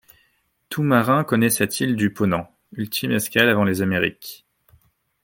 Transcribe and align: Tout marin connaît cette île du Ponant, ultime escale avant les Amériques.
Tout 0.69 0.81
marin 0.81 1.23
connaît 1.23 1.51
cette 1.51 1.79
île 1.79 1.95
du 1.95 2.11
Ponant, 2.11 2.49
ultime 2.71 3.11
escale 3.11 3.49
avant 3.49 3.65
les 3.65 3.83
Amériques. 3.83 4.47